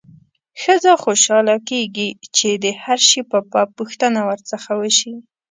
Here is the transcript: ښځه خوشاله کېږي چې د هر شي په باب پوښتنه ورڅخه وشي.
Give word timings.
ښځه 0.61 0.93
خوشاله 1.03 1.55
کېږي 1.69 2.09
چې 2.35 2.49
د 2.63 2.65
هر 2.83 2.99
شي 3.09 3.21
په 3.31 3.37
باب 3.51 3.67
پوښتنه 3.79 4.19
ورڅخه 4.29 4.71
وشي. 4.81 5.13